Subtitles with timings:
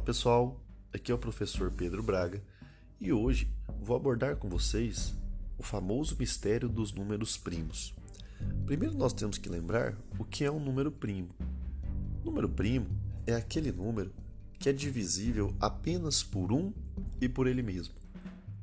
[0.00, 0.60] pessoal,
[0.92, 2.42] aqui é o professor Pedro Braga
[3.00, 3.48] e hoje
[3.80, 5.14] vou abordar com vocês
[5.56, 7.94] o famoso mistério dos números primos.
[8.66, 11.28] Primeiro nós temos que lembrar o que é um número primo.
[12.24, 12.88] Número primo
[13.24, 14.12] é aquele número
[14.58, 16.72] que é divisível apenas por um
[17.20, 17.94] e por ele mesmo.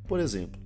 [0.09, 0.59] Por exemplo,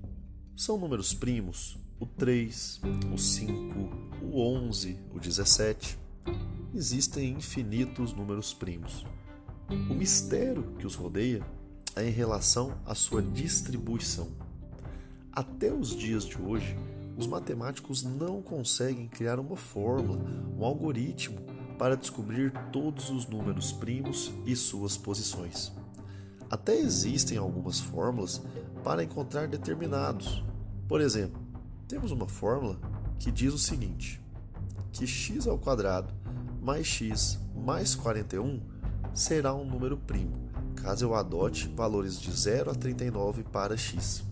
[0.55, 2.81] são números primos o 3,
[3.13, 3.79] o 5,
[4.23, 5.99] o 11, o 17.
[6.73, 9.05] Existem infinitos números primos.
[9.71, 11.41] O mistério que os rodeia
[11.95, 14.27] é em relação à sua distribuição.
[15.31, 16.77] Até os dias de hoje,
[17.17, 20.19] os matemáticos não conseguem criar uma fórmula,
[20.57, 21.39] um algoritmo
[21.79, 25.71] para descobrir todos os números primos e suas posições.
[26.49, 28.41] Até existem algumas fórmulas
[28.83, 30.43] para encontrar determinados.
[30.85, 31.41] Por exemplo,
[31.87, 32.77] temos uma fórmula
[33.17, 34.21] que diz o seguinte:
[34.91, 36.13] que x ao quadrado
[36.61, 38.70] mais x mais 41
[39.13, 44.23] será um número primo, caso eu adote valores de 0 a 39 para x.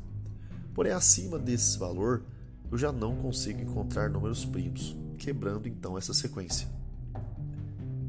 [0.73, 2.23] Porém, acima desse valor,
[2.71, 6.67] eu já não consigo encontrar números primos, quebrando então essa sequência.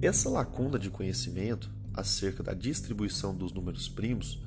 [0.00, 4.40] Essa lacuna de conhecimento acerca da distribuição dos números primos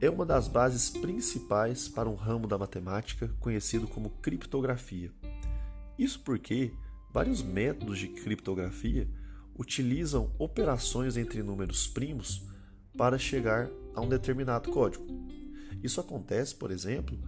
[0.00, 5.10] é uma das bases principais para um ramo da matemática conhecido como criptografia.
[5.98, 6.72] Isso porque
[7.12, 9.08] vários métodos de criptografia
[9.58, 12.42] utilizam operações entre números primos
[12.96, 15.06] para chegar a um determinado código.
[15.82, 17.18] Isso acontece, por exemplo,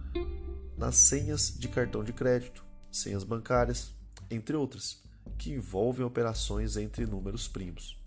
[0.77, 3.93] nas senhas de cartão de crédito, senhas bancárias,
[4.29, 5.03] entre outras,
[5.37, 7.97] que envolvem operações entre números primos.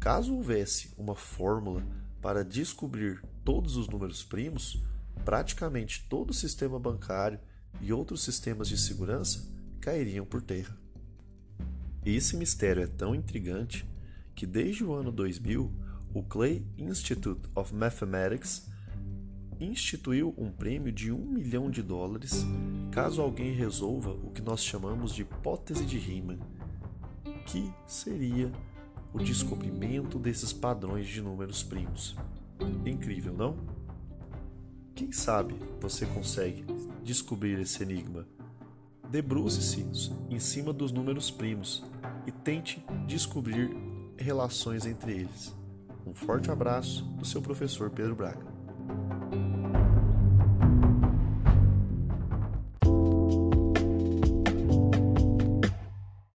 [0.00, 1.84] Caso houvesse uma fórmula
[2.20, 4.80] para descobrir todos os números primos,
[5.24, 7.40] praticamente todo o sistema bancário
[7.80, 9.46] e outros sistemas de segurança
[9.80, 10.76] cairiam por terra.
[12.10, 13.86] Esse mistério é tão intrigante
[14.34, 15.70] que desde o ano 2000,
[16.14, 18.66] o Clay Institute of Mathematics
[19.60, 22.46] instituiu um prêmio de um milhão de dólares
[22.90, 26.38] caso alguém resolva o que nós chamamos de hipótese de Riemann,
[27.44, 28.50] que seria
[29.12, 32.16] o descobrimento desses padrões de números primos.
[32.86, 33.54] Incrível, não?
[34.94, 36.64] Quem sabe você consegue
[37.04, 38.26] descobrir esse enigma?
[39.10, 39.86] Debruce-se
[40.28, 41.82] em cima dos números primos
[42.26, 43.74] e tente descobrir
[44.18, 45.54] relações entre eles.
[46.06, 48.57] Um forte abraço do seu professor Pedro Braga.